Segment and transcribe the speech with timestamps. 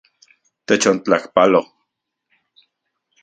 [0.67, 1.61] Techontlajpalo.